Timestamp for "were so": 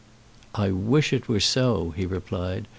1.29-1.91